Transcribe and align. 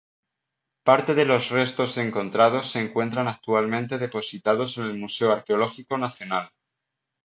Parte 0.83 1.13
de 1.13 1.25
los 1.25 1.49
restos 1.49 1.95
encontrados 1.99 2.71
se 2.71 2.79
encuentran 2.79 3.27
actualmente 3.27 3.99
depositados 3.99 4.79
en 4.79 4.85
el 4.85 4.97
Museo 4.97 5.31
Arqueológico 5.31 5.95
Nacional. 5.99 6.49